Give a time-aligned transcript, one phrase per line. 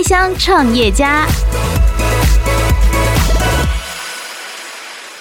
[0.00, 1.26] 开箱创业家。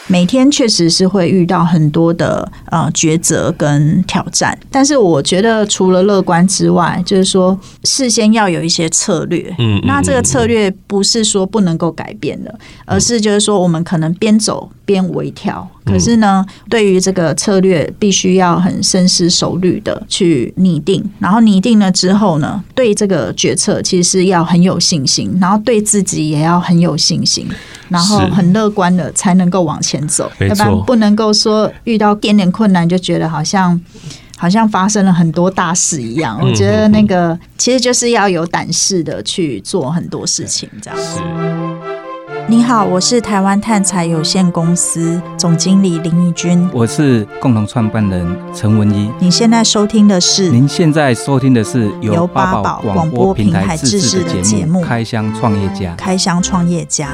[0.08, 9.54] 每天确实是会遇到很多的呃抉择跟挑战，但是我觉得除了乐观之外，就是说事先要有一些策略。
[9.58, 15.68] 嗯，那这个策略不是说不能够改变的，而是就是说我们可能边走边微调。
[15.86, 27.48] 可是呢，对于这个策略，必须要很深思熟虑的去拟定，然后拟定了之后呢，对这个决策其实是要很有信心，然后对自己也要很有信心。
[27.90, 33.80] 然后很乐观的才能够往前走，要不然不能够说遇到点点困难就觉得好像
[34.38, 36.38] 好像发生了很多大事一样。
[36.42, 41.22] 我觉得那个其实就是要有胆识的去做很多事情，这样子。
[42.50, 49.10] 你好，我是台湾探材有限公司总经理林义君，我是共同创办人陈文一。
[49.20, 50.50] 你现在收听的是？
[50.52, 55.94] 您现在收听的是由八宝广播平台自制的节目《开箱创业家》。
[55.96, 57.12] 开箱创业家。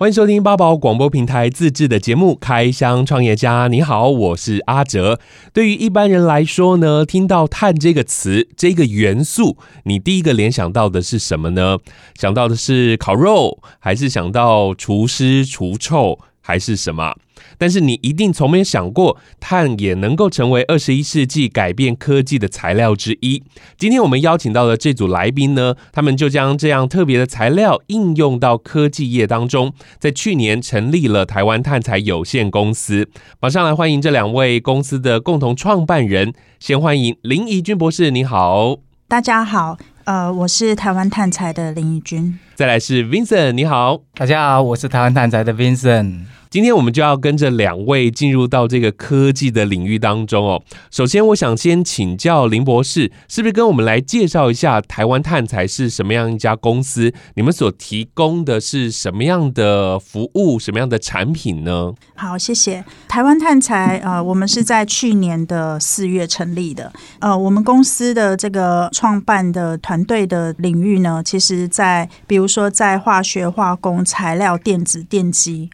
[0.00, 3.66] 欢迎收听八宝广播平台自制的节目《开箱创业家》。
[3.68, 5.20] 你好，我是阿哲。
[5.52, 11.76] 对于一般人来说呢，听到碳这个词、这个元素，你第一个联想到的是什么呢？
[12.14, 17.14] 想到的是烤肉，还是想到除湿除臭，还是什么？
[17.60, 23.42] 但是你一定从没有想过，碳也能够成为二十一世纪改变科技的材料之一。
[23.76, 33.10] 今天我们邀请到的这组来宾呢，他们就将这样特别的材料应用到科技业当中，在去年成立了台湾碳材有限公司。
[33.40, 38.78] 马上来欢迎这两位公司的共同创办人，先欢迎林怡君博士，你好。
[39.06, 42.38] 大家好，呃，我是台湾碳材的林怡君。
[42.54, 44.00] 再来是 Vincent，你好。
[44.14, 46.20] 大家好，我是台湾碳材的 Vincent。
[46.50, 50.60] 今天我们就要跟着两位进入到这个科技的领域当中哦。
[50.90, 57.14] 首先，我想先请教林博士，是不是跟我们来介绍一下台湾探材是什么样一家公司？
[57.36, 61.92] 你们所提供的是什么样的服务、什么样的产品呢？
[62.16, 62.84] 好，谢谢。
[63.06, 66.92] 台湾探材，呃，我们是在去年的四月成立的。
[67.20, 75.70] 呃，我们公司的这个创办的团队的领域呢，其实在比如说在化学、化工、材料、电子、电机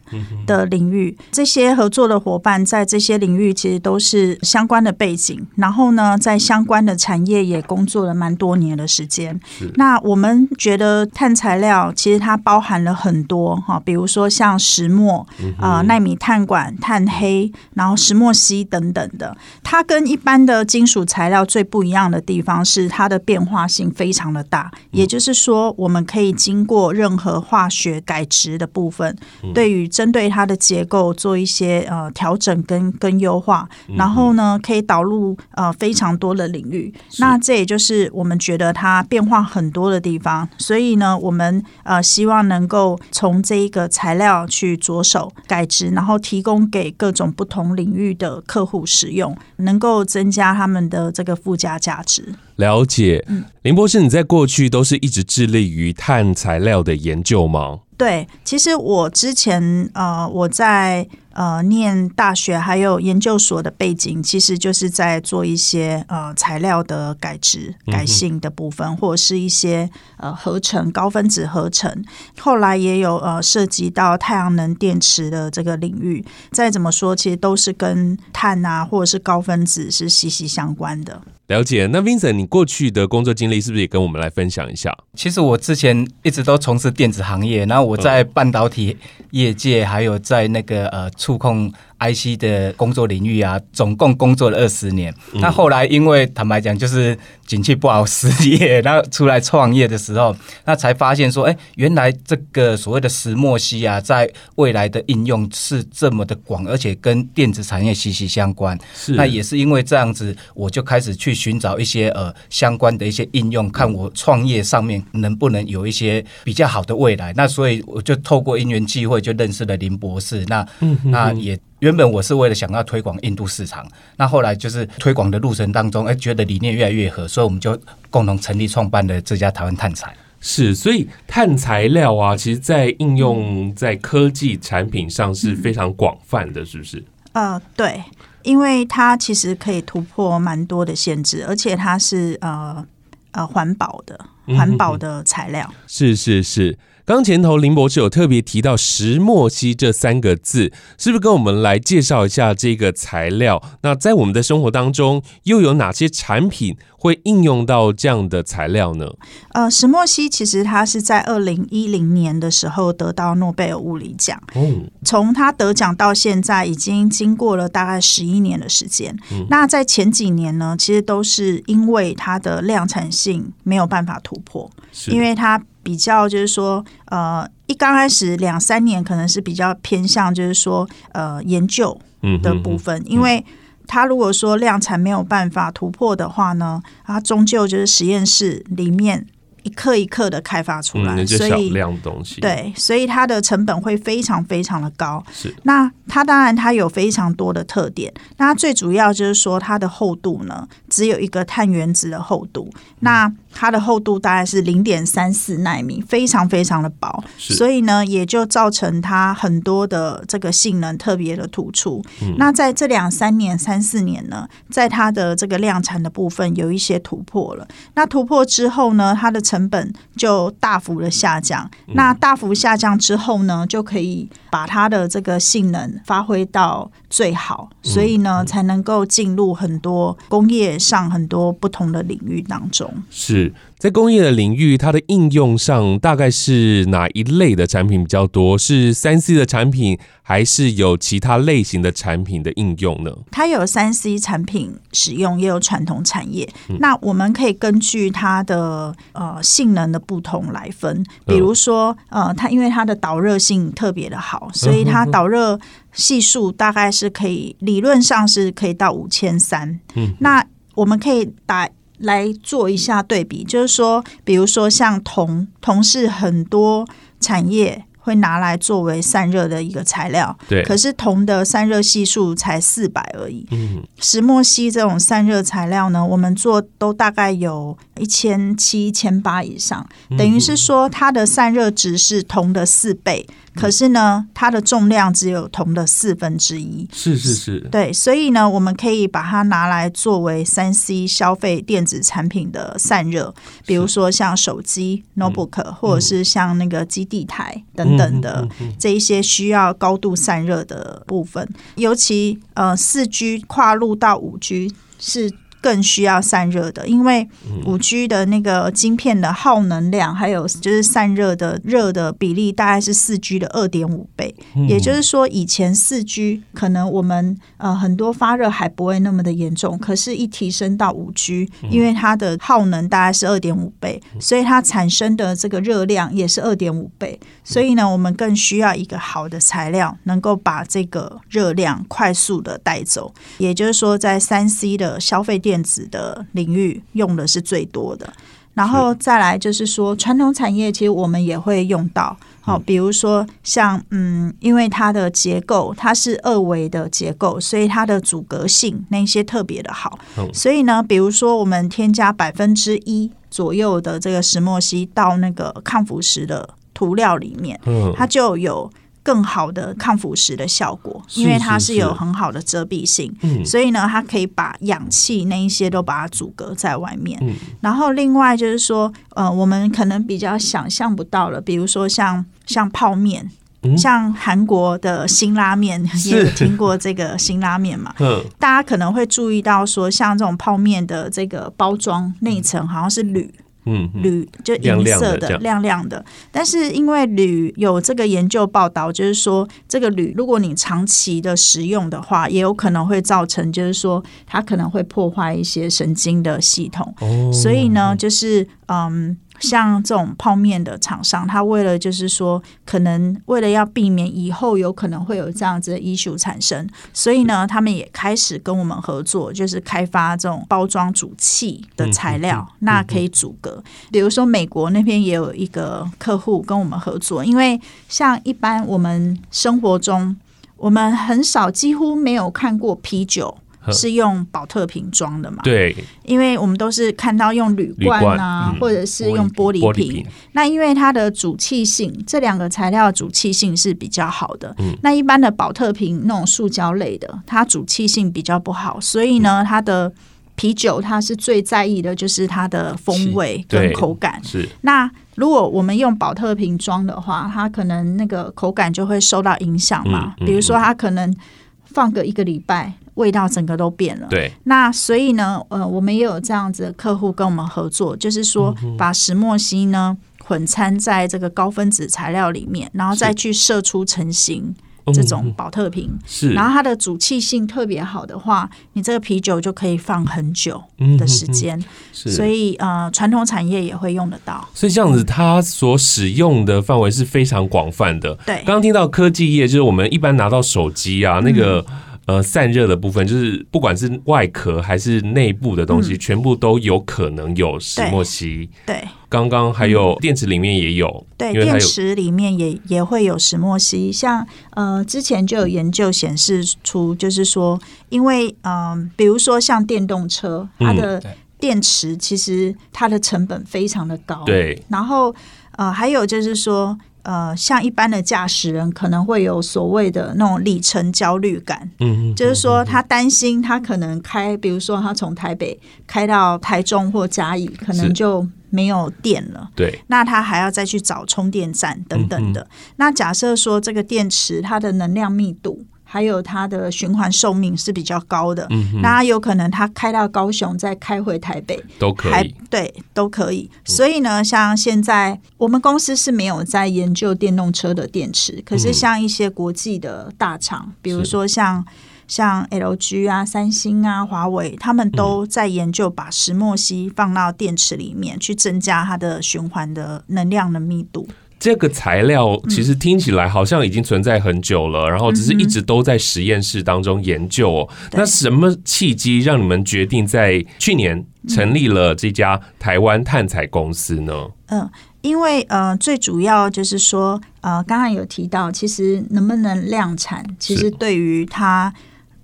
[0.46, 0.65] 的。
[0.66, 9.38] 领域，这些合作的伙伴在这些领域其实都是相关的背景，然后呢，在相关的产业也工作了蛮多年的时间。
[9.76, 15.26] 那我们觉得碳材料其实它包含了很多哈，比如说像石墨
[15.58, 19.36] 啊、纳米碳管、碳黑，然后石墨烯等等的。
[19.62, 29.16] 它跟一般的金属材料最不一样的地方是它的变化性非常的大，也就是说，我们可以经过任何化学改质的部分，
[29.54, 30.55] 对于针对它的。
[30.56, 36.92] 结构做一些呃调整跟跟优化，然后呢，可以导入呃非常多的领域。
[37.18, 40.48] 那这也就是我们觉得它变化很多的地方。
[40.58, 52.34] 所以呢，我们呃希望能够从这一个材料去着手改质，然后提供给各种不同领域的客户使用，能够增加他们的这个附加价值。
[52.56, 57.80] 了解，嗯，林博士，你在过去都是一直致力于碳材料的研究吗？
[57.96, 61.08] 对，其实我之前呃，我在。
[61.36, 72.02] 呃，念大学还有研究所的背景，其实就是在做一些呃材料的改质、改性的部分，或者是一些呃合成、高分子合成。
[72.40, 76.24] 后来也有呃涉及到太阳能电池的这个领域。
[76.52, 81.20] 再怎么说，其实都是跟碳啊，或者是高分子是息息相关的。
[81.48, 81.86] 了解。
[81.92, 84.92] 那 Vincent，你过去的工作经历是不是也跟我们来分享一下？
[85.14, 88.96] 其实我之前一直都从事电子行业，然后我在半导体
[89.30, 91.10] 业界，还有在那个呃。
[91.26, 95.14] 触控 IC 的工作领域啊，总共工作了二十年。
[95.34, 108.78] 那后来因为坦白讲，就是景气不好失业，然后出来创业的时候，那才发现说，哎，原来这个所谓的石墨烯啊，在未来的应用是这么的广，而且跟电子产业息息相关。
[108.94, 117.32] 是，那也是因为这样子，我就开始去寻找一些呃相关的一些应用，看我创业上面能不能有一些比较好的未来。
[117.34, 120.44] 那所以我就透过因缘际会，就认识了林博士。
[120.46, 120.66] 那
[121.04, 121.58] 那也。
[121.80, 123.86] 原本我是为了想要推广印度市场，
[124.16, 127.78] 那后来就是推广的路程当中，哎，觉得理念越来越合，所以我们就
[128.08, 130.14] 共同成立创办了这家台湾碳材。
[130.40, 137.04] 是，所以碳材料啊，其实在应用在科技产品上是非常广泛的，是不是？
[137.32, 138.02] 呃，对，
[138.42, 142.86] 因为它其实可以突破蛮多的限制，而且它是呃
[143.32, 144.18] 呃环保的
[144.56, 145.68] 环保的材料。
[145.86, 146.78] 是是是。
[147.06, 153.62] 刚前头林博士有特别提到石墨烯这三个字，是不是跟我们来介绍一下这个材料？
[153.82, 159.06] 那在我们的生活当中，又有哪些产品会应用到这样的材料呢？
[159.52, 164.40] 呃，石墨烯其实它是在二零一零年的时候得到诺贝尔物理奖。
[164.54, 169.16] 嗯，从它得奖到现在，已经经过了大概十一年的时间。
[169.32, 174.70] 嗯，那在前几年呢，其实都是因为它的量产性没有办法突破，
[175.08, 175.62] 因为它。
[175.86, 181.96] 比较就是说，呃，一刚开始两三年可能是比较偏向就是说，呃，研究
[182.42, 183.46] 的部分，因为
[183.86, 189.26] 它如果说量产没有办法突破的话呢，它终究就是实验室里面。
[189.62, 195.20] 一克一克的开发出来，嗯、所以量东西对，所以它的成本会非常非常的高。
[195.32, 212.00] 是，那它当然它有非常多的特点，那最主要就是说它的厚度呢，只有一个碳原子的厚度，嗯、那它的厚度大概是零点三四纳米，非常非常的薄，所以呢，也就造成它很多的这个性能特别的突出。
[212.22, 217.66] 嗯、那在这两三年、三四年呢，在它的这个量产的部分有一些突破了。
[217.94, 232.92] 那突破之后呢，它的成成本就大幅的下降，那大幅下降之后呢，就可以把它的这个性能发挥到最好，所以呢，才能够进入很多工业上很多不同的领域当中。
[233.08, 233.45] 是。
[233.78, 238.56] 在工业的领域，它的应用上大概是哪一类的产品比较多？
[238.56, 243.12] 是三 C 的产品，还是有其他类型的产品的应用呢？
[243.30, 246.48] 它有三 C 产品使用，也有传统产业。
[246.70, 255.60] 嗯、那我们可以根据它的呃性能的不同来分，比如说呃，它因为它的导热性特别的好，所以它导热
[255.92, 259.78] 系数大概是可以理论上是可以到五千三。
[259.94, 260.42] 嗯，那
[260.74, 261.68] 我们可以打。
[261.98, 266.86] 来做一下对比，就是说，比如说像铜，铜是很多
[267.20, 270.62] 产业会拿来作为散热的一个材料，对。
[270.62, 273.46] 可是铜的散热系数才四百而已。
[273.50, 273.82] 嗯。
[273.98, 283.26] 石墨烯这种散热材料呢，我们做都大概有一千七、一千八以上，等于是说它的散热值是铜的四倍。
[283.54, 286.86] 可是呢，它的重量只有铜的四分之一。
[286.92, 293.34] 是是是，对，所以呢，我们可以把它拿来作为三 C 消费电子产品的散热，
[293.64, 298.46] 比如说像手机、notebook，、嗯、或者是像那个基地台等等的
[298.78, 301.48] 这一些需要高度散热的部分。
[301.76, 305.32] 尤其呃，四 G 跨入到五 G 是。
[305.66, 307.28] 更需要散热的，因为
[307.64, 314.32] 五 G 的那个晶片的耗能量，还有就是散热的热的比例，大概是四 G 的二点五倍。
[314.68, 327.18] 也就是说，以前四 G 可能我们呃很多发热还不会那么的严重，可是，一提升到五 G，因为它的耗能大概是二点五倍，所以它产生的这个热量也是二点五倍。
[327.42, 333.12] 所以呢，我们更需要一个好的材料，能够把这个热量快速的带走。
[333.38, 338.12] 也就是说，在三 C 的消费电子的领域用的是最多的，
[338.54, 342.16] 然后再来就是说，传统产业其实我们也会用到。
[342.40, 349.98] 好，比如说像嗯，因为它的结构它是二维的结构，所以它的阻隔性那些特别的好。
[350.32, 357.60] 所以呢，比如说我们添加百分之一左右的这个石墨烯到那个抗腐蚀的涂料里面，
[357.96, 358.70] 它就有
[359.06, 363.14] 更好的抗腐蚀的效果，因为它是有很好的遮蔽性，
[363.44, 367.16] 所以呢，它可以把氧气那一些都把它阻隔在外面。
[367.60, 373.30] 然后另外就是说，呃，我们可能比较想象不到了，比如说像像泡面，
[373.78, 377.94] 像韩国的辛拉面，也有听过这个辛拉面嘛？
[378.40, 383.32] 大家可能会注意到说，像这种泡面的这个包装内层好像是铝。
[383.66, 386.04] 嗯，铝就银色的，亮亮的。
[386.30, 396.94] 但是因为铝有这个研究报道，就是说这个铝，如果你长期的食用的话，也有可能会造成，就是说它可能会破坏一些神经的系统。
[397.00, 399.16] 哦，所以呢，就是嗯。
[399.40, 413.62] 像这种泡面的厂商，他为了就是说，可能为了要避免以后有可能会有这样子的 issue 产生，所以呢，他们也开始跟我们合作，就是开发这种包装煮气的材料，那可以阻隔。
[413.90, 420.16] 比如说美国那边也有一个客户跟我们合作，因为像一般我们生活中，
[420.56, 423.36] 我们很少几乎没有看过啤酒。
[423.72, 425.38] 是用宝特瓶装的嘛？
[425.42, 430.06] 对，因为我们都是看到用铝罐啊，罐嗯、或者是用玻璃瓶。
[430.32, 434.54] 那因为它的主气性，这两个材料的阻气性是比较好的。
[434.58, 439.92] 嗯、那一般的宝特瓶那种塑胶类的，它主气性比较不好，所以呢，它的
[440.34, 444.20] 啤酒它是最在意的就是它的风味跟口感。
[444.22, 444.48] 是。
[444.60, 450.14] 那如果我们用宝特瓶装的话，它可能那个口感就会受到影响嘛。
[450.18, 451.16] 嗯嗯、比如说，它可能
[451.64, 454.06] 放个一个礼拜，味道整个都变了。
[454.10, 454.30] 对。
[454.44, 464.54] 那所以呢，呃，我们也有这样子的客户跟我们合作，就是说把石墨烯呢混掺在这个高分子材料里面，然后再去射出成型。
[464.94, 470.62] 这种保特瓶是，然后它的煮气性特别好的话，你这个啤酒就可以放很久
[470.96, 471.60] 的时间。
[471.92, 474.48] 是，所以呃，传统产业也会用得到。
[474.54, 478.14] 所以这样子，它所使用的范围是非常广泛的。
[478.24, 481.66] 对，刚刚听到科技业，就是我们一般拿到手机啊，那个。
[482.06, 488.48] 呃，散热的部分就是不管是外壳还是内部的东西，嗯，全部都有可能有石墨烯。
[488.64, 493.90] 对，刚刚还有电池里面也有，对，电池里面也也会有石墨烯。
[493.90, 501.02] 像呃，之前就有研究显示出，就是说，因为嗯，呃，比如说像电动车，它的
[501.40, 504.22] 电池其实它的成本非常的高。
[504.24, 505.12] 对，然后
[505.56, 506.78] 呃，还有就是说。
[507.06, 522.44] 呃，像一般的驾驶人可能会有所谓的那种里程焦虑感，嗯，就是说他担心他可能开，比如说他从台北开到台中或嘉义，可能就没有电了，对，那他还要再去找充电站等等的。
[522.74, 525.64] 那假设说这个电池它的能量密度。
[525.88, 531.62] 还有它的循环寿命是比较高的，嗯，那有可能它开到高雄再开回台北。
[531.78, 533.48] 都可以，对，都可以。
[533.64, 541.64] 所以呢，像现在我们公司是没有在研究电动车的电池，可是像一些国际的大厂，比如说像
[542.08, 551.06] 像 LG 啊、三星啊、华为，他们都在研究把石墨烯放到电池里面，去增加它的循环的能量的密度。
[551.38, 557.68] 这个材料其实听起来好像已经存在很久了，嗯、然后只是一直都在实验室当中研究哦。
[557.70, 564.12] 嗯、那什么契机让你们决定在去年成立了这家台湾碳材公司呢？
[564.46, 564.68] 嗯，
[565.02, 571.72] 因为呃，最主要就是说呃，刚刚有提到，其实能不能量产，其实对于它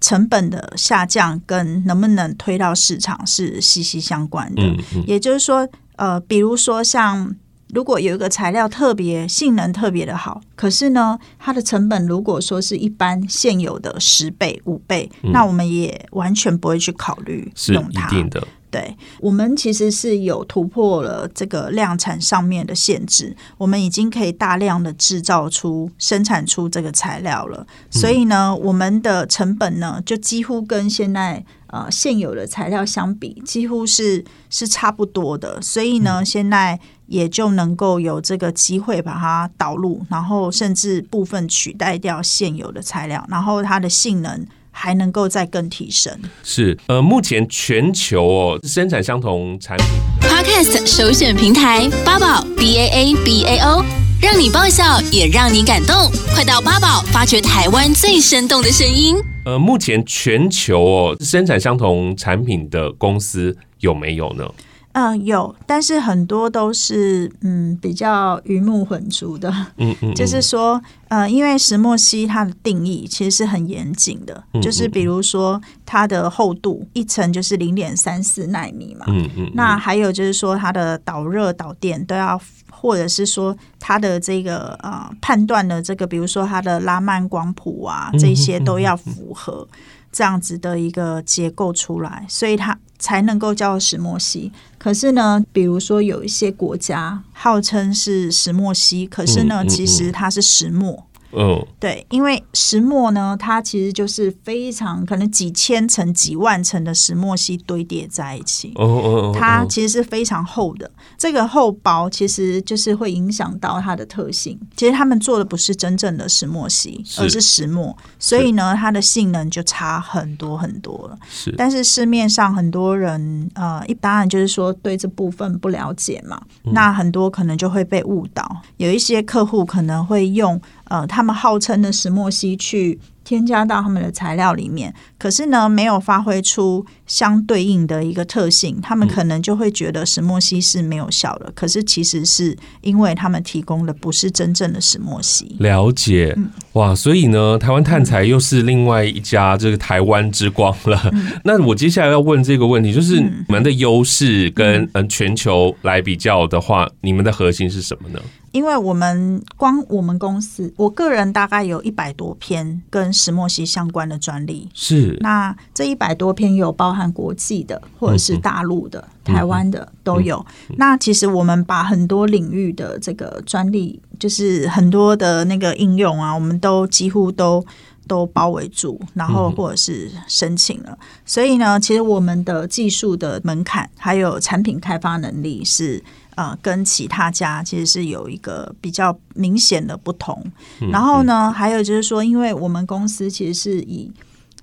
[0.00, 4.62] 成本的下降跟能不能推到市场是息息相关的。
[4.62, 7.36] 嗯嗯、也就是说，呃，比如说像。
[7.72, 18.08] 如果有一个材料特别性能特别的好，可是呢，它的成本如果说是一般现有的十倍、五倍，嗯，那我们也完全不会去考虑用它。
[18.10, 18.46] 是一定的。
[18.70, 27.66] 对，我们其实是有突破了这个量产上面的限制，我们已经可以大量的制造出、生产出这个材料了。
[27.90, 35.60] 所以呢，我们的成本呢，就几乎跟现在呃现有的材料相比，几乎是是差不多的。
[35.62, 36.78] 所以呢，现在。
[37.12, 46.10] 也就能够有这个机会把它导入，然后甚至部分取代掉现有的材料，然后它的性能还能够再更提升。
[46.42, 49.86] 是，呃，目前全球哦生产相同产品
[50.22, 53.84] ，Podcast 首选平台八宝 B A A B A O，
[54.18, 59.16] 让你爆笑也让你感动，快到八宝发掘台湾最生动的声音。
[59.44, 64.48] 呃，目前全球哦生产相同产品的公司有没有呢？
[64.92, 82.38] 嗯、呃，有，但是很多都是嗯比较鱼目混珠的，嗯嗯，嗯，就是说，呃，因为石墨烯它的定义其实是很严谨的，嗯，就是比如说它的厚度一层就是零点三四纳米嘛，嗯嗯，那还有就是说它的导热导电都要，
[82.70, 89.66] 或者是说它的这个呃判断的这个，比如说它的拉曼光谱啊，这些都要符合
[90.10, 92.78] 这样子的一个结构出来，所以它。
[93.02, 94.52] 才能够叫石墨烯。
[94.82, 101.06] 可是呢，比如说有一些国家号称是石墨烯，可是呢，其实它是石墨。
[101.34, 108.72] 嗯，对，因为石墨呢，它其实就是非常可能几千层、几万层的石墨烯堆叠在一起。
[108.76, 110.90] 哦哦哦，它其实是非常厚的。
[111.16, 114.58] 这个厚薄其实就是会影响到它的特性。
[114.76, 121.18] 其实他们做的不是真正的石墨烯，而是石墨，所以呢，它的性能就差很多很多了。
[121.30, 128.56] 是，但是市面上很多人呃，一当然就是说对这部分不了解嘛，那很多可能就会被误导。
[128.76, 130.60] 有一些客户可能会用。
[130.92, 141.50] 呃，他们号称的石墨烯去添加到他们的材料里面，可是呢，没有发挥出相对应的一个特性，他们可能就会觉得石墨烯是没有效的。
[141.54, 145.56] 可是其实是因为他们提供的不是真正的石墨烯。
[145.60, 151.00] 了解，嗯，哇，所以呢，台湾碳材又是另外一家这个台湾之光了。
[151.14, 151.32] 嗯。
[151.44, 158.20] 那我接下来要问这个问题，就是你们的优势跟嗯全球来比较的话，你们的核心是什么呢？
[158.52, 164.68] 因为我们光我们公司，我个人大概有一百多篇跟跟石墨烯相关的专利。
[164.72, 170.36] 是，那这一百多篇有包含国际的，或者是大陆的、嗯、台湾的都有、
[170.68, 170.76] 嗯。
[170.78, 177.64] 那其实我们把很多领域的这个专利，就是很多的那个应用啊，我们都几乎都。
[178.08, 186.02] 都包围住，然后或者是申请了，嗯，所以呢，其实我们的技术的门槛还有产品开发能力是
[186.34, 190.42] 呃，跟其他家其实是有一个比较明显的不同。
[190.80, 194.10] 嗯，然后呢，还有就是说，因为我们公司其实是以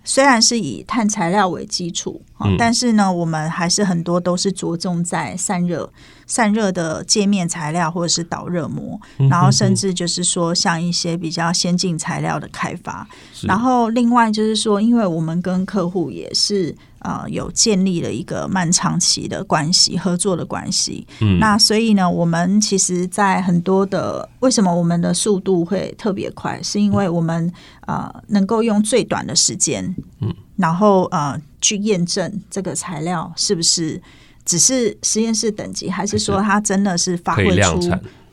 [0.04, 5.92] 虽然是以碳材料为基础，嗯，但是呢，我们还是很多都是着重在散热。
[6.26, 13.08] 散热的界面材料或者是导热膜，然后甚至就是说像一些比较先进材料的开发，
[13.42, 21.06] 然后另外就是说，因为我们跟客户也是呃有建立了一个漫长期的关系，合作的关系。
[21.22, 27.52] 嗯，那所以呢，我们其实，在很多的为什么我们的速度会特别快，是因为我们
[27.88, 34.02] 呃能够用最短的时间，嗯，然后呃去验证这个材料是不是。
[34.46, 37.80] 只是实验室等级，还是说它真的是发挥出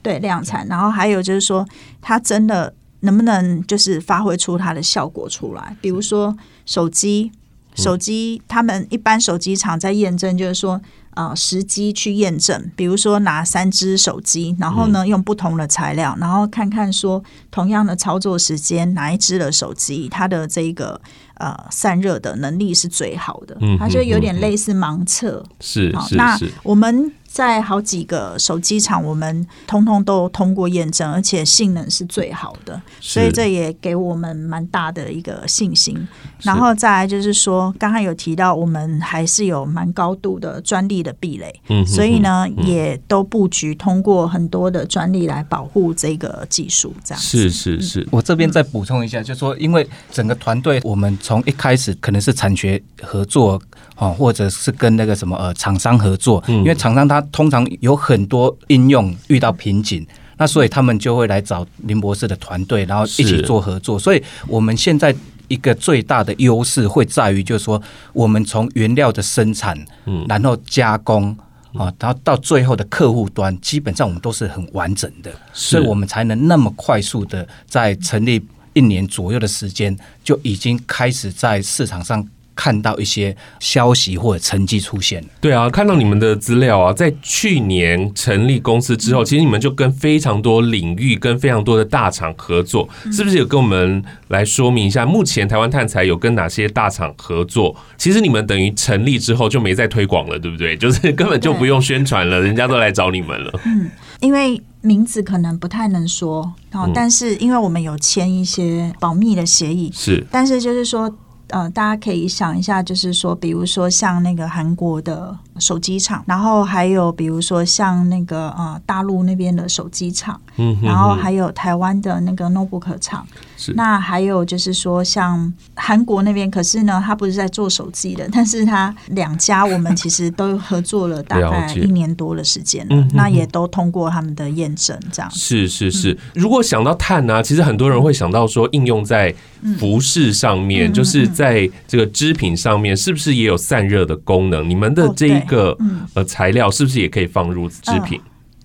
[0.01, 0.67] 对量产？
[0.67, 1.67] 然后还有就是说，
[2.01, 5.77] 它真的能不能就是发挥出它的效果出来？
[5.83, 7.31] 比如说手机，
[7.77, 10.81] 手机他们一般手机厂在验证，就是说。
[11.17, 21.01] 啊、呃，时机去验证，比如说拿三只手机，然后呢用不同的材料，然后看看说同样的操作时间，哪一只的手机它的这个
[21.39, 25.43] 呃散热的能力是最好的，它就有点类似盲测。
[25.59, 27.11] 是，好，那我们。
[27.37, 36.09] 在好几个手机厂，我们通通都通过验证，而且性能是最好的，所以这也给我们蛮大的一个信心。
[36.41, 46.95] 然后再来就是说，刚刚有提到，我们还是有蛮高度的专利的壁垒，嗯，所以呢，也都布局通过很多的专利来保护这个技术。
[47.05, 53.61] 这样是是是，我这边再补充一下，就是说，因为整个团队，我们从一开始可能是产学合作。
[53.99, 60.07] 哦，或者是跟那个什么呃厂商合作，因为厂商他通常有很多应用遇到瓶颈，
[60.37, 63.99] 那所以他们就会来找林博士的团队，然后一起做合作。
[63.99, 65.15] 所以我们现在
[65.49, 67.81] 一个最大的优势会在于，就是说
[68.13, 71.37] 我们从原料的生产，嗯，然后加工
[71.75, 82.27] 啊，然后到最后的客户端，基本上我们都是很完整的，所以我们才能那么快速的在成立一年左右的时间，就已经开始在市场上。
[82.57, 85.23] 看到一些消息或者成绩出现。
[85.41, 95.05] 对啊，看到你们的资料啊，在去年成立公司之后，其实你们就跟非常多领域、跟非常多的大厂合作，是不是有跟我们来说明一下？
[95.05, 97.77] 目前台湾碳材有跟哪些大厂合作？
[97.99, 100.75] 其实你们等于成立之后就没再推广了，对不对？
[100.79, 103.61] 就是根本就不用宣传了，人家都来找你们了。
[103.67, 103.91] 嗯，
[104.21, 111.15] 因为名字可能不太能说哦，但是因为我们有签一些保密的协议，是，但是就是说。
[111.49, 123.25] 呃，大家可以想一下，就是说，比如说像那个韩国的手机厂，然后还有比如说像那个呃大陆那边的手机厂，嗯，然后还有台湾的那个 notebook 厂，
[123.57, 123.73] 是。
[123.75, 135.31] 那还有就是说像韩国那边，可是呢，他不是在做手机的，但是他两家我们其实都合作了大概一年多的时间了，那也都通过他们的验证，这样。
[135.31, 136.19] 是是是、嗯。
[136.35, 139.35] 如果想到碳呢、啊，其实很多人会想到说应用在
[139.79, 141.27] 服饰上面，嗯、就是。
[141.37, 144.71] 在这个织品上面，是不是也有散热的功能？
[144.71, 145.77] 你们的这一个
[146.15, 148.19] 呃材料，是不是也可以放入织品？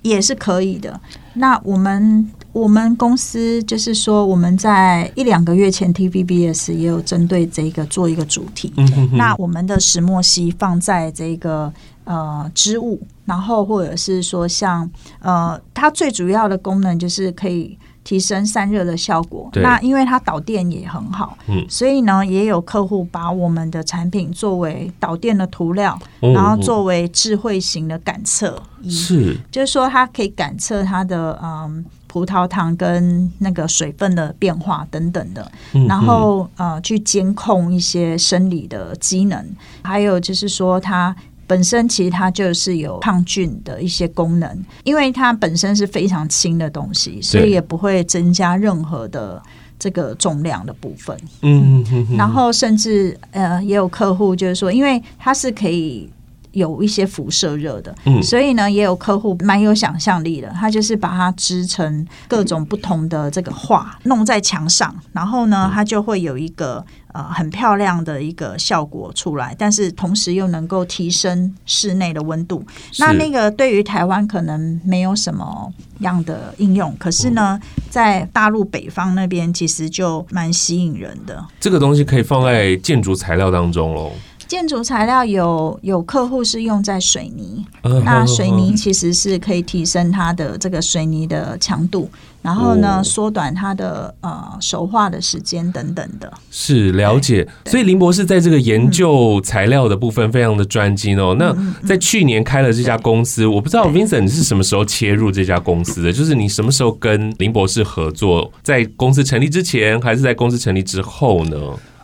[0.04, 1.02] 也是可以的。
[1.34, 8.74] 那我们我们公司就是说，我们在一两个月前，TVBS 也有针对这个做一个主题。
[9.14, 11.72] 那我们的石墨烯放在这个
[12.04, 17.78] 呃织物，然后或者是说像呃，它最主要的功能就是可以。
[18.04, 39.46] 提升散热的效果，那因为它导电也很好，嗯，所以呢，也有客户把我们的产品作为导电的涂料，嗯，然后作为智慧型的感测仪，是，就是说它可以感测它的嗯葡萄糖跟那个水分的变化等等的，嗯，然后呃去监控一些生理的机能，
[39.82, 41.16] 还有就是说它。
[41.48, 49.42] 本身其实它就是有抗菌的一些功能，因为它本身是非常轻的东西，所以也不会增加任何的
[49.78, 51.18] 这个重量的部分。
[51.42, 51.84] 嗯，
[52.18, 56.10] 然后甚至呃也有客户就是说，因为它是可以
[56.52, 72.64] 有一些辐射热的，嗯，所以呢，也有客户蛮有想象力的，他就是把它织成各种不同的这个画，弄在墙上，然后呢，它就会有一个呃很漂亮的一个效果出来，但是同时又能够提升室内的温度。
[73.00, 77.60] 那那个对于台湾可能没有什么样的应用，可是呢，
[77.90, 81.46] 在大陆北方那边其实就蛮吸引人的。
[81.60, 84.12] 这个东西可以放在建筑材料当中喽。
[84.52, 92.10] 建筑材料有有客户是用在水泥，嗯、那水泥其实是可以提升它的这个水泥的强度，
[92.42, 96.30] 然后呢缩、哦、短它的呃熟化的时间等等的。
[96.50, 101.34] 是了解，所以林博士在这个研究材料的部分非常的专精哦。
[101.40, 111.58] 嗯、那在去年开了这家公司，我不知道 Vincent 是什么时候切入这家公司的，就是你什么时候跟林博士合作，在公司成立之前还是在公司成立之后呢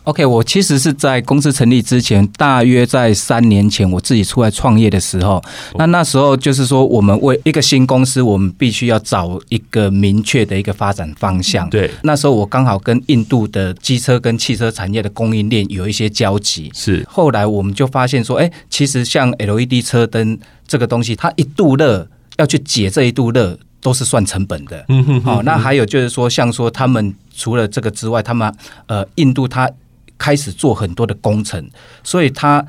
[0.08, 5.42] ？OK，我其实是在公司成立之前，大约在三年前，我自己出来创业的时候，
[5.76, 11.68] 那那时候就是说，我们为一个新公司，我们必须要找一个明确的一个发展方向。
[11.68, 16.70] 对，那时候我刚好跟印度的机车跟汽车产业的供应链有一些交集。
[16.74, 24.82] 是，后来我们就发现说，哎，其实像 LED 车灯这个东西，它一度热要去解这一度热，都是算成本的。
[24.88, 28.50] 嗯哼，好，那还有就是说，像说他们除了这个之外，他们
[28.86, 29.70] 呃，印度它
[30.18, 31.70] 开始做很多的工程，
[32.02, 32.62] 所以它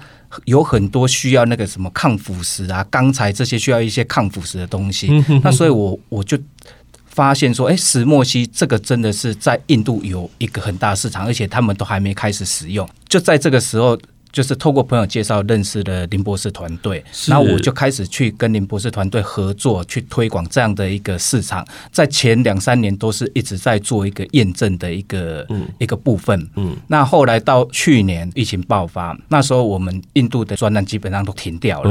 [0.45, 5.09] 有很多需要那个什么抗腐蚀啊、钢材这些需要一些抗腐蚀的东西。
[5.43, 6.37] 那所以我我就
[7.07, 12.87] 发现说，哎，石墨烯这个真的是在印度有一个很大市场，而且他们都还没开始使用。
[13.07, 13.99] 就在这个时候。
[14.31, 21.65] 就是透过朋友介绍认识的林博士团队，那我就开始去跟林博士团队合作，去推广这样的一个市场。
[21.91, 25.47] 在前两三年都是一直在做一个验证的一个
[25.79, 26.47] 一个部分。
[26.55, 31.89] 嗯，那后来到去年疫情爆发，那时候我们印度的专栏基本上都停掉了。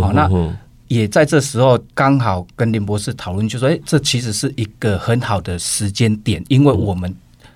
[0.00, 0.30] 好，那
[0.86, 7.12] 也在这时候刚好跟林博士讨论，就说：“哎，这其实是一个很好的时间点，因为我们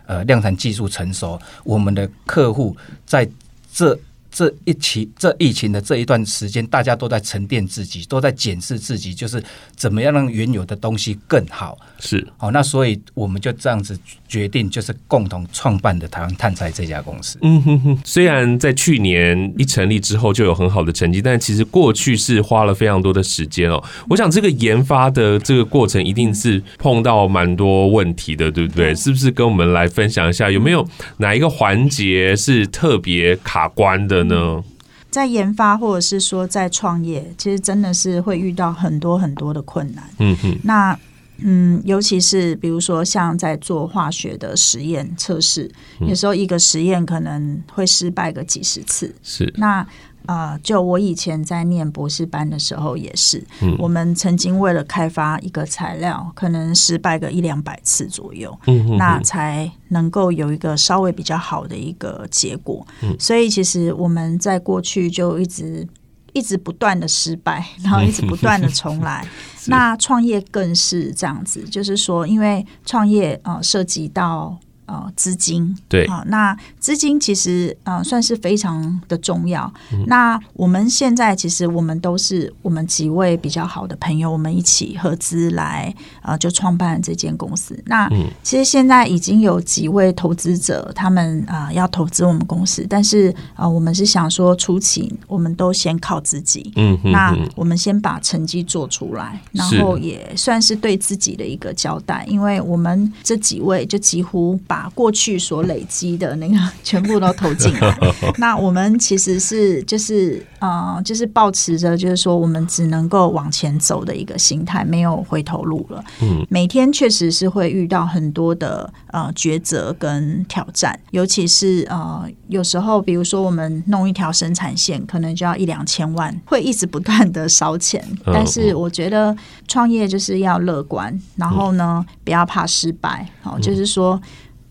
[0.06, 3.28] 呃量产技术成熟，我们的客户在
[3.72, 3.96] 这。”
[4.34, 9.40] 这一期这疫情的这一段时间，大家都在沉淀自己，都在检视自己，就是
[9.76, 11.78] 怎么样让原有的东西更好。
[12.00, 17.38] 是，好，那所以我们就这样子决定，就是共同创办的台湾碳材这家公司。
[17.42, 23.80] 嗯哼哼，虽然在去年一成立之后就有很好的成绩，但其实过去是花了非常多的时间哦。
[24.10, 28.92] 我想这个研发的这个过程一定是碰到蛮多问题的，对不对？
[28.96, 30.84] 是不是跟我们来分享一下，有没有
[31.18, 34.23] 哪一个环节是特别卡关的？
[34.28, 34.62] 呢，
[35.10, 40.04] 在研发或者是说在创业，其实真的是会遇到很多很多的困难。
[40.18, 40.98] 嗯哼，那
[41.46, 49.14] 嗯，尤其是比如说像在做化学的实验测试，有时候一个实验可能会失败个几十次。
[49.22, 49.86] 是那。
[50.26, 62.86] 啊、呃，就我以前在念博士班的时候也是，嗯、我们曾经为了开发一个材料，可能失败个一两百次左右，嗯、哼哼那才能够有一个稍微比较好的一个结果。
[63.02, 65.86] 嗯、所以其实我们在过去就一直
[66.34, 69.26] 一直不断的失败，然后一直不断的重来。
[69.68, 74.58] 那创业更是这样子，就是说，因为创业啊、呃、涉及到。
[74.86, 79.72] 呃，资金对，好，那资金其实呃算是非常的重要。
[79.92, 87.78] 嗯、那我们现在其实我们都是我们几位比较好的朋友，我们一起合资来呃就创办这间公司。
[87.86, 96.72] 那、嗯、其实现在已经有几位投资者，他们啊、呃、要投资我们公司，但是啊、呃、我们是想说初期我们都先靠自己。
[96.76, 107.96] 嗯，嗯，那我们先把成绩做出来，然后也算是对自己的一个交代，因为我们这几位就几乎把把过去所累积的那个全部都投进来，
[108.38, 116.04] 那我们其实是就是呃，就是抱持着就是说我们只能够往前走的一个心态，没有回头路了。
[116.20, 128.04] 嗯，每天确实是会遇到很多的呃抉择跟挑战，尤其是呃有时候，比如说我们弄一条生产线，可能就要一两千万，会一直不断的烧钱。
[128.26, 129.36] 但是我觉得
[129.68, 133.28] 创业就是要乐观，然后呢，不要怕失败。
[133.40, 134.20] 好，就是说。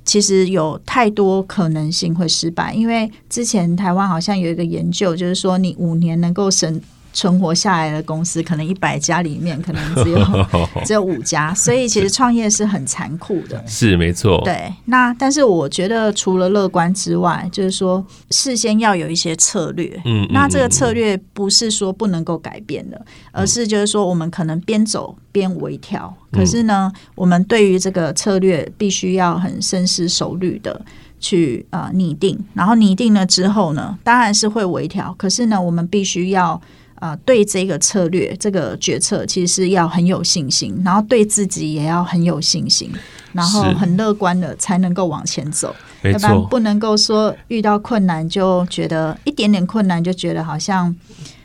[0.05, 6.81] 其实有太多可能性会失败，因为之前台湾好像有一个研究，就是说你五年能够省
[7.13, 10.19] 存活下来的公司，可能一百家里面可能只有
[10.83, 13.63] 只有五家，所以其实创业是很残酷的。
[13.67, 14.41] 是没错。
[14.43, 20.01] 对，那但是我觉得除了乐观之外，就是说事先要有一些策略。
[20.05, 22.99] 嗯，那这个策略不是说不能够改变的，
[23.31, 26.11] 而是就是说我们可能边走边微调。
[26.31, 30.83] 可是呢，我们对于这个策略必须要很深思熟虑的
[31.19, 35.13] 去呃拟定，然后拟定了之后呢，当然是会微调。
[35.15, 36.59] 可是呢，我们必须要。
[37.03, 42.89] 呃，对这个策略、这个决策，其实是要很有信心，然后对自己也要很有信心，
[43.33, 45.75] 然后很乐观的才能够往前走。
[46.03, 50.95] 要不然不能够说遇到困难就觉得一点点困难就觉得好像。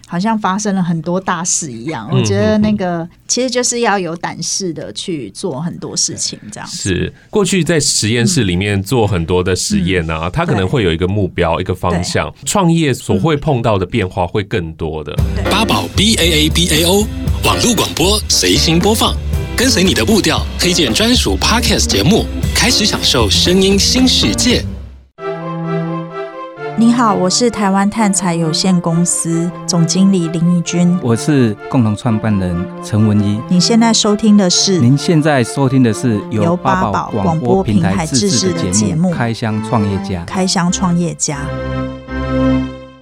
[0.09, 12.35] 好像发生了很多大事一样，我觉得那个其实就是要有胆识的去做很多事情，这样是过去在实验室里面做很多的实验啊，它可能会有一个目标、一个方向。
[12.47, 15.15] 创业所会碰到的变化会更多的。
[15.51, 17.07] 八宝 B A A B A O
[17.45, 19.15] 网络广播随心播放，
[19.55, 24.65] 跟随你的步调，推荐专属 Podcast 节目，开始享受声音新世界。
[26.81, 30.97] 你好，我是台湾碳材有限公司总经理林义君。
[31.03, 33.41] 我是共同创办人陈文一。
[33.49, 34.79] 你现在收听的是？
[34.79, 40.23] 您现在收听的是由八宝广播平台自制的节目《开箱创业家》。
[40.25, 41.41] 开箱创业家。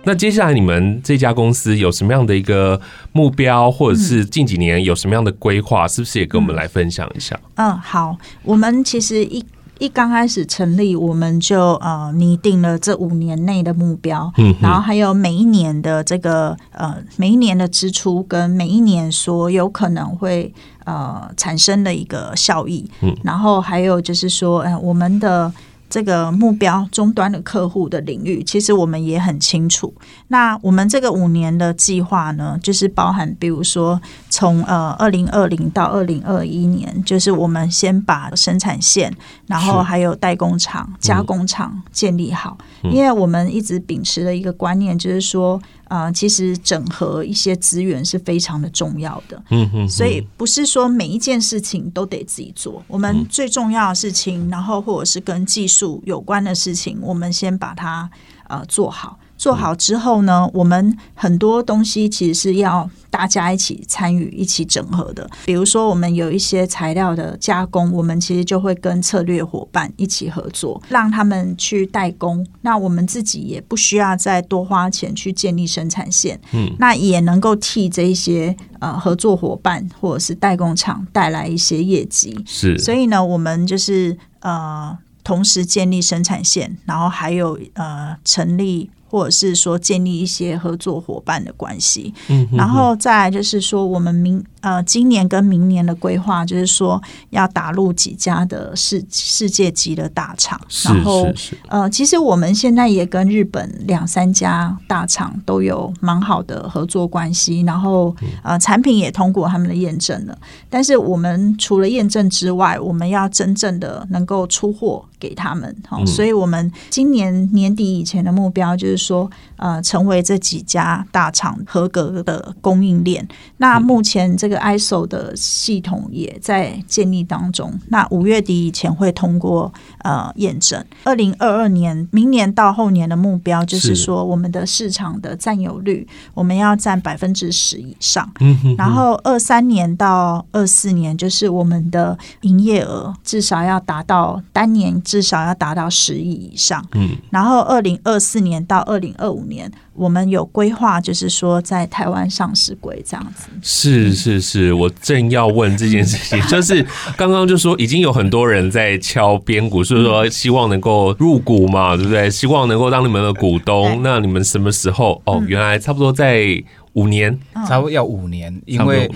[0.05, 2.81] 那接下来你们这家公司有什么样的一个
[3.13, 5.87] 目标，或者是近几年有什么样的规划？
[5.87, 7.39] 是不是也跟我们来分享一下？
[7.57, 9.45] 嗯，好，我们其实一。
[9.79, 20.53] 一刚开始成立，我们就呃拟定了这五年内的目标，嗯，然后还有每一年的这个呃每一年的支出跟每一年所有可能会
[20.85, 25.53] 呃产生的一个效益，嗯，然后还有就是说，呃，我们的。
[25.89, 29.95] 这个目标终端的客户的领域，其实我们也很清楚。
[30.29, 39.15] 那我们这个五年的计划呢，就是包含，比如说从呃二零二零到二零二一年，就是我们先把生产线，
[39.47, 45.61] 然后还有代工厂、加工厂建立好，因为我们一直秉持的一个观念，就是说。
[45.89, 49.43] 啊、呃，其实整合一些资源是非常的重要的。
[49.51, 52.83] 嗯嗯，所以不是说每一件事情都得自己做。
[52.87, 58.11] 我们最重要的事情，然后或者是跟技术有关的事情，我们先把它
[58.49, 59.19] 呃做好。
[59.47, 65.31] 做好之后呢，我们很多东西其实是要大家一起参与、一起整合的。
[65.45, 72.45] 比如说，我们有一些材料的加工，我们其实就会跟策略伙伴一起合作，让他们去代工。
[72.63, 82.37] 那我们自己也不需要再多花钱去建立生产线，嗯，那也能够替这一些呃合作伙伴或者是代工厂带来一些业绩。
[82.45, 88.91] 是，所以呢，我们就是呃同时建立生产线，然后还有呃成立。
[89.17, 101.27] 或者是说建立一些合作伙伴的关系，嗯，然后再来就是说我们明呃今年跟明年的规划就是说要打入几家的世世界级的大厂，然后
[101.69, 110.37] 呃其实我们现在也跟日本两三家大厂都有蛮好的合作关系，然后呃产品也通过他们的验证了，
[110.69, 119.06] 但是我们除了验证之外，我们要真正的能够出货给他们，好，所以我们今年年底以前的目标就是。
[119.07, 123.27] 说呃，成为这几家大厂合格的供应链。
[123.59, 127.73] 那目前这个 ISO 的系统也在建立当中。
[127.89, 130.85] 那五月底以前会通过呃验证。
[131.05, 138.31] 二零二二年，明年到后年的目标就是说，我们的市场的占有率我们要占百分之十以上。
[138.41, 146.85] 嗯然后二三年到二四年，就是我们的营业额至少要达到单年至少要达到十亿以上。
[146.95, 147.17] 嗯。
[147.31, 153.49] 然后二零二四年到二零二五年，我们有规划，就是说在台湾上市柜这样子。
[153.61, 156.83] 是是是，我正要问这件事情， 就是
[157.17, 162.31] 刚刚就说已经有很多人在敲边鼓，所以说希望能够入股嘛，对不对？
[162.31, 164.01] 希望能够当你们的股东。
[164.03, 165.21] 那你们什么时候？
[165.27, 166.47] 哦，原来差不多在
[166.93, 169.11] 五年，差不多要五年，因为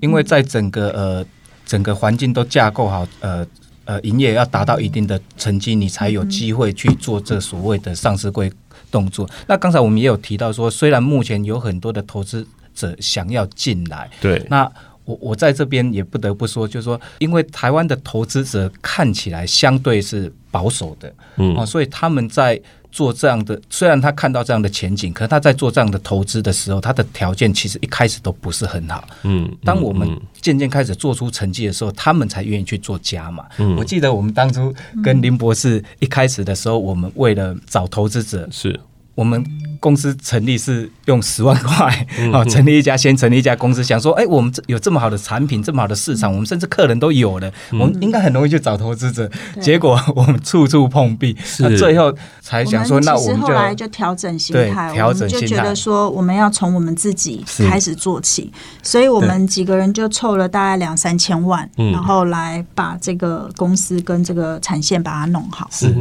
[0.00, 1.26] 因为在整个呃
[1.66, 3.44] 整个环境都架构好，呃
[3.84, 8.52] 呃，营业要达到一定的成绩，你才有机会去做这所谓的上市柜。
[8.90, 9.28] 动作。
[9.46, 14.70] 那刚才我们也有提到说，虽然目前有很多的投资者想要进来，对，那
[15.04, 22.60] 我我在这边也不得不说，就是说，因为台湾的投资者看起来相对是保守的，嗯，啊，所以他们在。
[22.90, 29.04] 做这样的，虽然他看到这样的前景，可是他在做这样的投资的时候，他的条件其实一开始都不是很好。
[29.22, 30.08] 嗯，当我们
[30.40, 33.44] 渐渐开始做出成绩的时候，他们才愿意去做加码。
[33.58, 38.78] 嗯，我记得我们当初跟林博士一开始的时候，我们为了找投资者，是
[39.14, 39.44] 我们。
[39.80, 49.30] 公司成立是用十万块啊，成立一家，先成立一家公司，想说，哎，我们这有这么好的产品，这么好的市场，我们甚至客人都有了，我们应该很容易去找投资者。
[49.60, 65.68] 结果我们处处碰壁，那最后才想说，那我们就后来就调整心态，调整心态，就觉得说我们要从我们自己开始做起，所以我们几个人就凑了大概两三千万，然后来把这个公司跟这个产线把它弄好。
[65.70, 65.94] 是，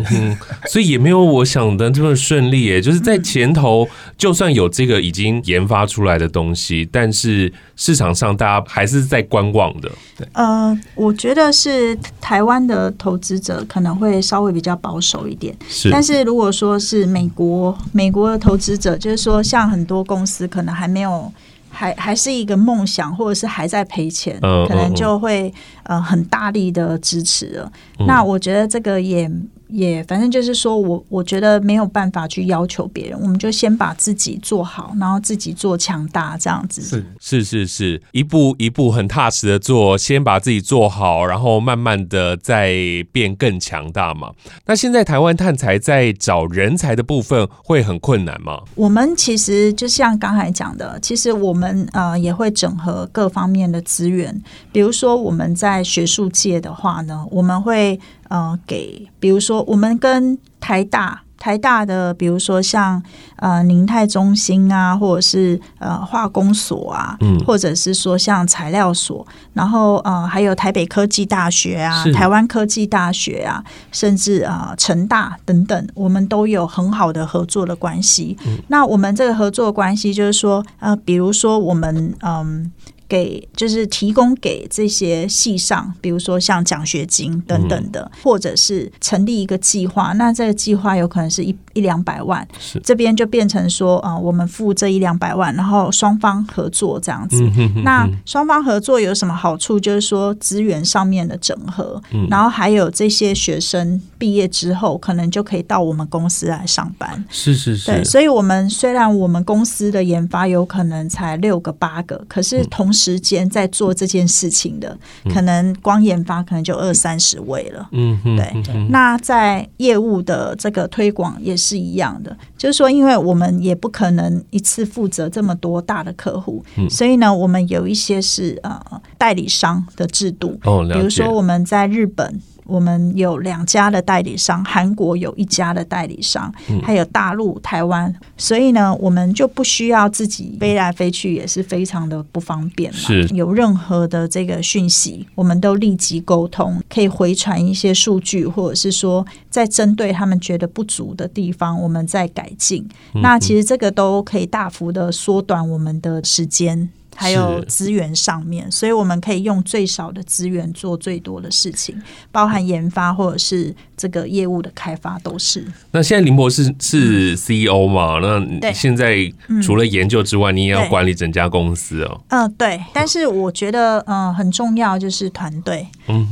[0.67, 3.66] 所以也没有我想的这么顺利，哎，就是在前头。
[3.67, 9.91] 头就算有这个已经研发出来的东西，但是市场上大家还是在观望的。
[10.17, 15.89] 对，呃，我觉得是台湾的投资者可能会稍微比较保守一点，是。
[15.89, 21.31] 但是如果说是美国，美国的投资者，就是说像很多公司可能还没有。
[21.69, 25.53] 还还是一个梦想，或者是还在赔钱，可能就会
[25.83, 27.71] 呃很大力的支持了。
[28.07, 29.29] 那我觉得这个也。
[29.69, 36.81] 也反正就是说我我觉得没有办法去要求别人，我们就先把自己做好，然后自己做强大，这样子。
[36.81, 42.73] 是是是是，一步一步很踏实的做，先把自己做好，然后慢慢的再
[43.11, 44.31] 变更强大嘛。
[44.65, 48.61] 那现在台湾探材在找人才的部分会很困难吗？
[48.75, 57.99] 我们其实就像刚才讲的，其实我们呃也会整合各方面的资源，比如说我们在学术界的话呢，我们会。
[58.29, 63.01] 呃，给比如说，我们跟台大、台大的，比如说像
[63.37, 78.35] 呃宁泰中心啊，或者是呃化工所啊，嗯，或者是说像材料所，然后呃还有台北科技大学啊，台湾科技大学啊，甚至啊呃成大等等，我们都有很好的合作的关系。
[78.45, 82.71] 嗯，那我们这个合作关系就是说，呃，比如说我们嗯。
[83.07, 92.47] 给就是提供给这些系上，比如说像奖学金等等的，嗯、或者是成立一个计划，那这个计划有可能是一一两百万，
[92.83, 97.41] 这边就变成说啊、呃，我们付这一两百万，然后双方合作这样子。
[97.41, 99.79] 嗯、哼哼哼那双方合作有什么好处？
[99.79, 107.23] 就是说资源上面的整合，嗯、然后还有这些学生毕业之后，可能就可以到我们公司来上班。
[107.29, 107.91] 是是是。
[107.91, 117.87] 对，所以我们虽然我们公司的研发有可能才六个八个，可是同时时间在做这件事情的，嗯、可能光研发可能就二三十位了。
[117.93, 118.63] 嗯，对。
[118.89, 128.79] 那在业务的这个推广也是一样的，就是说，因为我们也不可能一次负责这么多大的客户，嗯、所以呢，我们有一些是呃
[129.17, 130.59] 代理商的制度。
[130.63, 132.41] 哦，比如说我们在日本。
[132.67, 136.53] 我们有两家的代理商，韩国有一家的代理商，
[136.83, 142.99] 还有大陆、台湾，所以呢，我们就不需要自己飞来飞去，也是非常的不方便嘛。
[142.99, 152.87] 是有任何的这个讯息，我们都立即沟通，可以回传一些数据，或者是说，在针对他们觉得不足的地方，我们再改进。
[153.21, 156.89] 那其实这个都可以大幅的缩短我们的时间。
[157.19, 161.99] 还有资源上面，所以我们可以用最少的资源做最多的事情，
[162.31, 165.65] 包含研发或者是这个业务的开发都是。
[165.89, 168.19] 那现在林博士是 CEO 嘛？
[168.61, 169.17] 那现在
[169.63, 172.21] 除了研究之外，你也要管理整家公司哦。
[172.27, 172.79] 嗯，对。
[172.93, 175.87] 但是我觉得，嗯，很重要就是团队，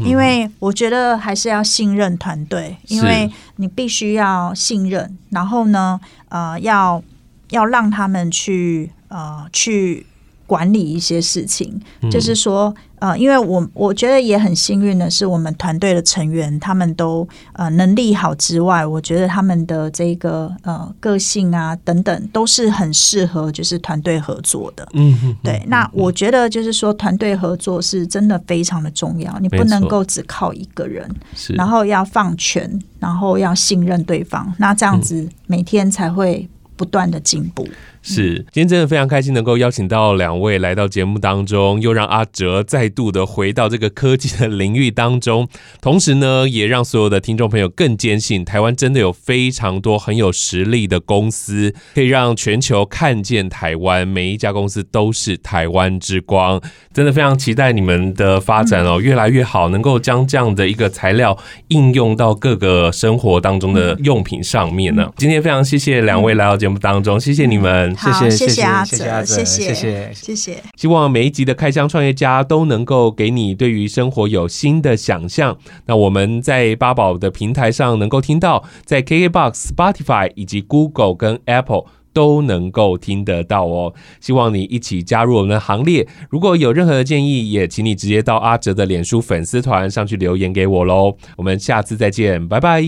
[0.06, 7.04] 因为我觉得还是要信任团队，因为你必须要信任，然后呢，呃，要
[7.50, 10.06] 要让他们去，呃，去。
[10.48, 11.80] 管理一些事情，
[12.12, 24.88] 就是说，呃，因为我我觉得也很幸运的是，我们团队的成员他们都呃能力好之外，我觉得他们的这个呃个性啊等等都是很适合就是团队合作的。
[24.94, 25.64] 嗯哼，对。
[25.68, 31.10] 那我觉得就是说，团队合作是真的非常的重要，你不能够只靠一个人，
[31.56, 37.68] 然后要放权，然后要信任对方，那这样子每天才会不断的进步。
[38.08, 45.48] 是，今天真的非常开心能够邀请到两位来到节目当中，又让阿哲再度的回到这个科技的领域当中，
[45.82, 56.62] 同时呢，也让所有的听众朋友更坚信台湾真的有非常多很有实力的公司，可以让全球看见台湾，每一家公司都是台湾之光，
[56.94, 61.36] 真的非常期待你们的发展哦，越来越好，能够将这样的一个材料
[61.70, 65.12] 应用到各个生活当中的用品上面呢。
[65.18, 67.95] 今天非常谢谢两位来到节目当中，谢谢你们。
[67.98, 70.64] 谢谢谢谢阿哲，谢谢谢谢谢谢。
[70.76, 75.58] 希望每一集的开箱创业家都能够给你对于生活有新的想象。
[75.86, 83.94] 那我们在八宝的平台上能够听到，在 KK Box、Spotify 以及 Google 跟 Apple 都能够听得到哦。
[84.22, 86.08] 希望你一起加入我们的行列。
[86.30, 91.18] 如果有任何的建议，也请你直接到阿哲的脸书粉丝团上去留言给我喽。
[91.38, 92.82] 我们下次再见，拜拜。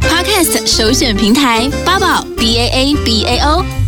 [0.00, 3.87] Podcast 首选平台八宝 B A A B A O。